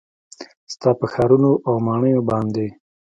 [0.73, 2.65] ستا په ښارونو او ماڼیو باندې